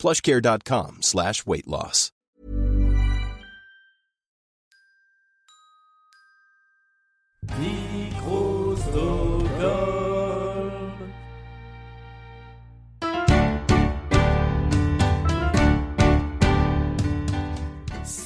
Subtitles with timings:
[0.00, 2.10] plushcare.com slash weight loss.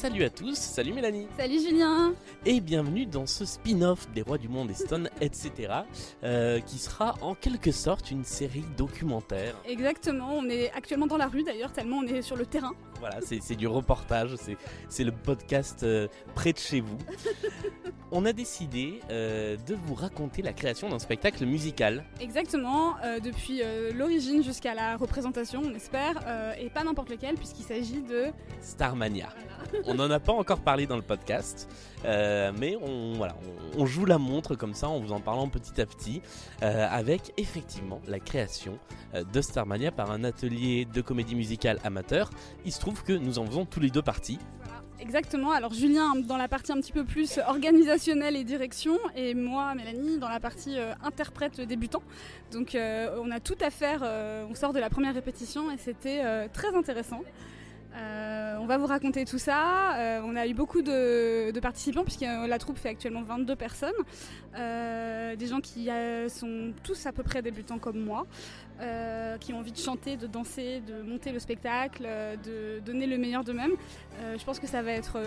[0.05, 2.13] Salut à tous, salut Mélanie Salut Julien
[2.45, 5.53] et bienvenue dans ce spin-off des Rois du Monde et Stone, etc.
[6.23, 9.55] euh, qui sera en quelque sorte une série documentaire.
[9.67, 12.73] Exactement, on est actuellement dans la rue d'ailleurs, tellement on est sur le terrain.
[13.01, 14.59] Voilà, c'est du reportage, c'est-
[14.91, 16.99] c'est le podcast euh, près de chez vous.
[18.16, 22.04] On a décidé euh, de vous raconter la création d'un spectacle musical.
[22.21, 26.23] Exactement, euh, depuis euh, l'origine jusqu'à la représentation, on espère,
[26.56, 28.26] et pas n'importe lequel, puisqu'il s'agit de...
[28.60, 29.30] Starmania.
[29.87, 31.68] On n'en a pas encore parlé dans le podcast,
[32.04, 33.37] mais on, voilà,
[33.76, 36.23] on, on joue la montre comme ça en vous en parlant petit à petit,
[36.60, 38.78] avec effectivement la création
[39.12, 42.30] de Starmania par un atelier de comédie musicale amateur.
[42.65, 44.38] Il se trouve que nous en faisons tous les deux parties.
[45.00, 49.74] Exactement, alors Julien dans la partie un petit peu plus organisationnelle et direction, et moi,
[49.74, 52.02] Mélanie, dans la partie euh, interprète débutant.
[52.52, 55.78] Donc euh, on a tout à faire, euh, on sort de la première répétition, et
[55.78, 57.22] c'était très intéressant.
[57.96, 59.96] Euh, on va vous raconter tout ça.
[59.96, 63.92] Euh, on a eu beaucoup de, participants puisque euh, la troupe fait actuellement 22 personnes.
[64.54, 65.88] Des gens qui
[66.28, 68.25] sont tous à peu près débutants comme moi,
[69.41, 72.06] qui ont envie de chanter, de danser, de monter le spectacle,
[72.44, 73.75] de donner le meilleur d'eux-mêmes.
[74.38, 75.19] Je pense que ça va être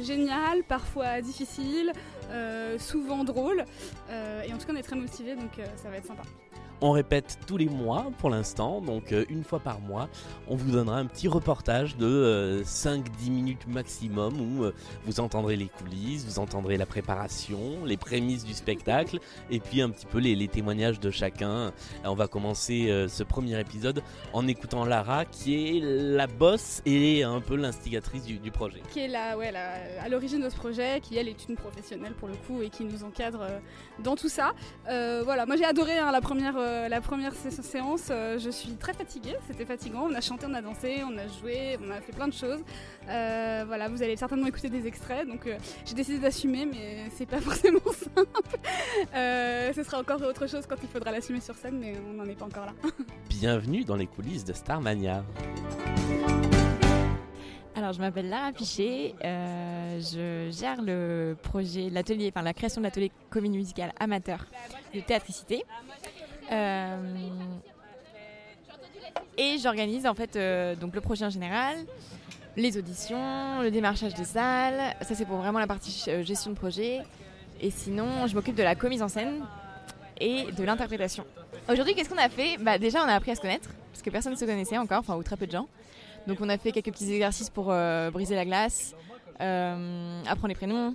[0.00, 1.92] génial, parfois difficile,
[2.78, 3.64] souvent drôle.
[4.46, 6.22] Et en tout cas, on est très motivés, donc ça va être sympa.
[6.84, 10.08] On répète tous les mois pour l'instant, donc euh, une fois par mois,
[10.48, 14.74] on vous donnera un petit reportage de euh, 5-10 minutes maximum où euh,
[15.06, 19.90] vous entendrez les coulisses, vous entendrez la préparation, les prémices du spectacle et puis un
[19.90, 21.72] petit peu les, témoignages de chacun.
[22.04, 27.22] On va commencer euh, ce premier épisode en écoutant Lara qui est la boss et
[27.22, 28.82] un peu l'instigatrice du, projet.
[28.90, 32.62] Qui est à l'origine de ce projet, qui elle est une professionnelle pour le coup
[32.62, 33.58] et qui nous encadre euh,
[34.02, 34.52] dans tout ça.
[34.88, 38.08] Euh, voilà, moi j'ai adoré hein, la première, euh, la première sé- séance.
[38.10, 40.06] euh, je suis très fatiguée, c'était fatigant.
[40.10, 42.60] On a chanté, on a dansé, on a joué, on a fait plein de choses.
[43.08, 47.26] Euh, voilà, vous allez certainement écouter des extraits, donc euh, j'ai décidé d'assumer, mais c'est
[47.26, 48.26] pas forcément simple.
[49.14, 52.24] Euh, ce sera encore autre chose quand il faudra l'assumer sur scène, mais on n'en
[52.24, 52.72] est pas encore là.
[53.28, 55.24] Bienvenue dans les coulisses de Starmania.
[57.74, 62.86] Alors, je m'appelle Lara Piché, euh, je gère le projet, l'atelier, enfin la création de
[62.86, 64.44] l'atelier comédie musicale amateur
[64.94, 65.64] de Théatricité.
[66.50, 66.96] Euh,
[69.38, 71.76] et j'organise en fait euh, donc le projet en général,
[72.56, 74.94] les auditions, le démarchage des salles.
[75.00, 77.00] Ça, c'est pour vraiment la partie euh, gestion de projet.
[77.60, 79.44] Et sinon, je m'occupe de la commise en scène
[80.20, 81.24] et de l'interprétation.
[81.68, 82.56] Aujourd'hui, qu'est-ce qu'on a fait?
[82.58, 84.98] Bah, Déjà, on a appris à se connaître, parce que personne ne se connaissait encore,
[84.98, 85.68] enfin, ou très peu de gens.
[86.26, 87.74] Donc on a fait quelques petits exercices pour
[88.12, 88.94] briser la glace,
[89.38, 90.94] apprendre les prénoms,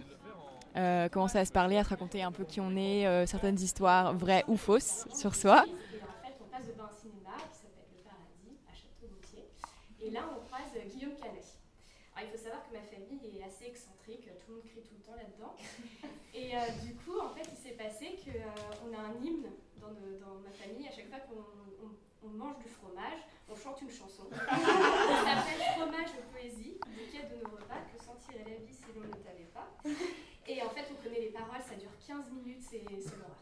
[0.77, 3.59] euh, commencer à se parler, à se raconter un peu qui on est, euh, certaines
[3.59, 5.65] histoires vraies ou fausses sur soi.
[5.67, 9.45] on passe devant un cinéma qui s'appelle Le Paradis à Château-Gautier.
[10.01, 11.43] Et là, on croise Guillaume Canet.
[12.15, 14.95] Alors, il faut savoir que ma famille est assez excentrique, tout le monde crie tout
[14.97, 15.53] le temps là-dedans.
[16.33, 19.49] Et euh, du coup, en fait, il s'est passé qu'on a un hymne
[19.81, 20.87] dans, nos- dans ma famille.
[20.87, 21.41] À chaque fois qu'on
[21.85, 21.93] on-
[22.25, 24.23] on mange du fromage, on chante une chanson.
[24.33, 29.05] Ça s'appelle Fromage de poésie, bouquet de nos repas, que sentirait la vie si l'on
[29.05, 29.69] ne t'avait pas.
[30.47, 33.11] Et en fait, on connaît les paroles, ça dure 15 minutes, c'est l'horreur.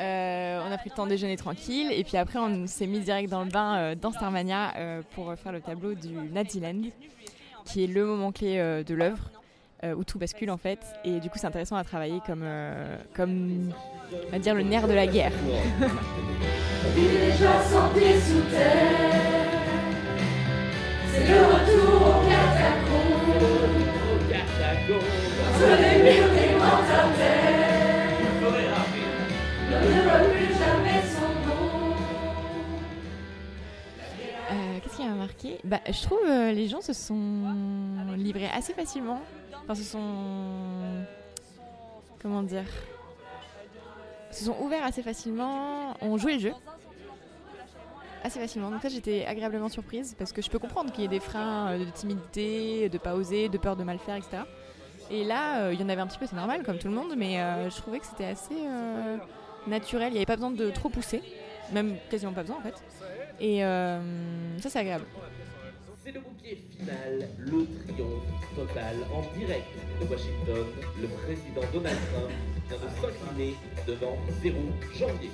[0.00, 3.00] Euh, on a pris le temps de déjeuner tranquille et puis après on s'est mis
[3.00, 6.88] direct dans le bain euh, dans Starmania euh, pour faire le tableau du Naziland
[7.64, 9.30] qui est le moment clé euh, de l'œuvre
[9.84, 12.96] euh, où tout bascule en fait et du coup c'est intéressant à travailler comme, euh,
[13.14, 13.72] comme
[14.12, 15.32] on va dire le nerf de la guerre.
[16.94, 18.89] déjà sans pied sous terre.
[35.64, 37.16] Bah, Je trouve euh, les gens se sont
[38.16, 39.20] livrés assez facilement.
[39.62, 41.04] Enfin, se sont.
[42.20, 42.64] Comment dire
[44.30, 45.94] Se sont ouverts assez facilement.
[46.00, 46.52] ont joué le jeu.
[48.22, 48.70] assez facilement.
[48.70, 51.72] Donc ça, j'étais agréablement surprise parce que je peux comprendre qu'il y ait des freins
[51.72, 54.42] euh, de timidité, de pas oser, de peur de mal faire, etc.
[55.10, 56.94] Et là, euh, il y en avait un petit peu, c'est normal, comme tout le
[56.94, 58.54] monde, mais euh, je trouvais que c'était assez
[59.66, 60.08] naturel.
[60.08, 61.22] Il n'y avait pas besoin de trop pousser,
[61.72, 62.74] même quasiment pas besoin en fait.
[63.40, 65.06] Et ça, c'est agréable.
[66.10, 69.68] C'est le bouquet final, le triomphe total en direct
[70.00, 70.66] de Washington.
[71.00, 72.32] Le président Donald Trump
[72.68, 73.54] vient de s'incliner
[73.86, 74.56] devant 0
[74.98, 75.30] janvier.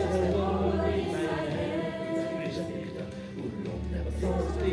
[3.65, 4.67] l'on a pensé.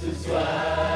[0.00, 0.89] Ce soir,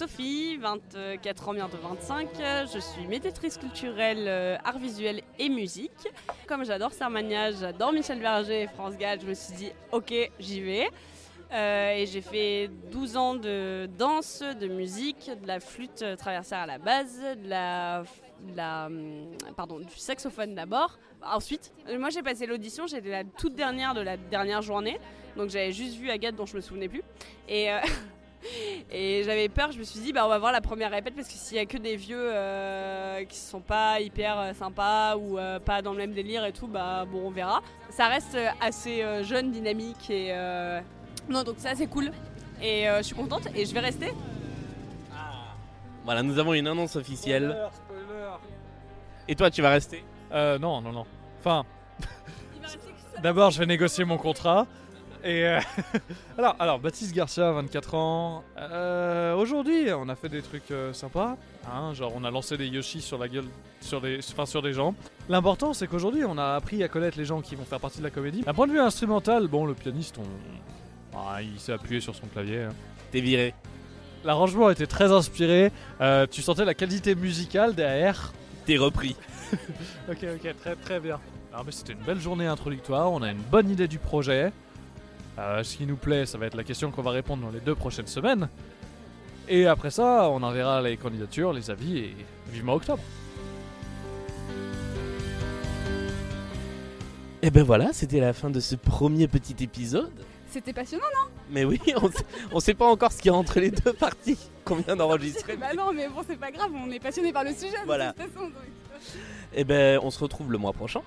[0.00, 2.30] Sophie, 24 ans, bientôt 25.
[2.72, 6.08] Je suis médiatrice culturelle, euh, art visuel et musique.
[6.48, 10.62] Comme j'adore Sarmania, j'adore Michel Berger et France Gall, je me suis dit, ok, j'y
[10.62, 10.88] vais.
[11.52, 16.66] Euh, et j'ai fait 12 ans de danse, de musique, de la flûte traversière à
[16.66, 18.02] la base, de la,
[19.54, 20.98] pardon, du saxophone d'abord.
[21.22, 24.98] Ensuite, euh, moi j'ai passé l'audition, j'étais la toute dernière de la dernière journée,
[25.36, 27.02] donc j'avais juste vu Agathe dont je me souvenais plus.
[27.48, 27.80] Et, euh,
[28.90, 31.28] et j'avais peur, je me suis dit, bah, on va voir la première répète parce
[31.28, 35.38] que s'il y a que des vieux euh, qui sont pas hyper euh, sympas ou
[35.38, 37.62] euh, pas dans le même délire et tout, bah bon, on verra.
[37.90, 40.28] Ça reste euh, assez euh, jeune, dynamique et.
[40.30, 40.80] euh,
[41.28, 42.10] Non, donc ça c'est cool.
[42.62, 44.12] Et euh, je suis contente et je vais rester.
[46.04, 47.56] Voilà, nous avons une annonce officielle.
[49.28, 50.02] Et toi, tu vas rester?
[50.32, 51.06] Euh, non, non, non.
[51.38, 51.64] Enfin,
[53.22, 54.66] d'abord, je vais négocier mon contrat.
[55.22, 55.60] Et euh,
[56.38, 58.44] alors, alors, Baptiste Garcia, 24 ans.
[58.58, 61.36] Euh, Aujourd'hui, on a fait des trucs euh, sympas.
[61.70, 63.44] hein, genre, on a lancé des Yoshi sur la gueule,
[63.80, 64.94] sur des, enfin, sur des gens.
[65.28, 68.04] L'important, c'est qu'aujourd'hui, on a appris à connaître les gens qui vont faire partie de
[68.04, 68.40] la comédie.
[68.42, 72.26] D'un point de vue instrumental, bon, le pianiste, on, ah, il s'est appuyé sur son
[72.26, 72.62] clavier.
[72.62, 72.72] hein.
[73.12, 73.52] T'es viré.
[74.24, 75.72] L'arrangement était très inspiré.
[76.00, 78.32] Euh, tu sentais la qualité musicale derrière.
[78.66, 79.16] T'es repris.
[80.08, 81.18] Ok, ok, très très bien.
[81.52, 84.52] Alors, mais c'était une belle journée introductoire, on a une bonne idée du projet.
[85.40, 87.60] Euh, ce qui nous plaît, ça va être la question qu'on va répondre dans les
[87.60, 88.48] deux prochaines semaines.
[89.48, 92.16] Et après ça, on enverra les candidatures, les avis et
[92.52, 93.02] vivement octobre.
[97.42, 100.12] Et ben voilà, c'était la fin de ce premier petit épisode.
[100.50, 101.04] C'était passionnant,
[101.48, 103.92] Mais oui, on sait, on sait pas encore ce qu'il y a entre les deux
[103.94, 105.56] parties qu'on vient d'enregistrer.
[105.56, 108.12] Bah non, mais bon, c'est pas grave, on est passionné par le sujet Voilà.
[108.12, 108.46] de toute façon.
[108.46, 108.54] donc.
[109.54, 111.00] Et ben on se retrouve le mois prochain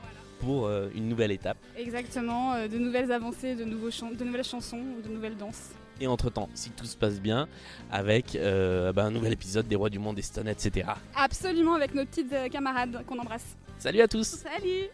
[0.44, 1.58] pour euh, une nouvelle étape.
[1.78, 5.70] Exactement, euh, de nouvelles avancées, de, nouveaux chan- de nouvelles chansons, de nouvelles danses.
[6.02, 7.48] Et entre temps, si tout se passe bien,
[7.92, 10.88] avec euh, ben, un nouvel épisode des Rois du Monde, des Stones, etc.
[11.16, 13.56] Absolument, avec nos petites euh, camarades qu'on embrasse.
[13.80, 14.90] Salut à tous Salut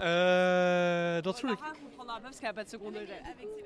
[0.00, 1.72] Euh, dans tous les Lara
[2.16, 3.20] pas parce qu'elle a pas de second degré.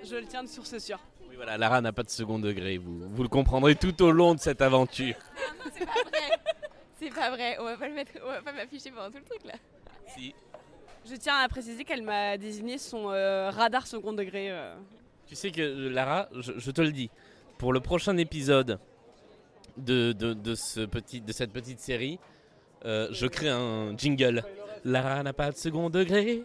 [0.04, 0.98] Je le tiens de source c'est sûr.
[1.28, 4.34] Oui voilà, Lara n'a pas de second degré, vous, vous le comprendrez tout au long
[4.34, 5.14] de cette aventure.
[5.72, 6.38] C'est pas vrai.
[6.98, 7.56] C'est pas vrai.
[7.60, 9.54] On va pas le mettre, on va pas m'afficher pendant tout le truc là.
[10.14, 10.34] Si.
[11.08, 14.50] Je tiens à préciser qu'elle m'a désigné son euh, radar second degré.
[14.50, 14.74] euh.
[15.26, 17.08] Tu sais que Lara, je, je te le dis,
[17.56, 18.78] pour le prochain épisode
[19.76, 22.18] de, de, de ce petit, de cette petite série,
[22.84, 24.42] euh, je crée un jingle.
[24.84, 26.44] Lara n'a pas de second degré.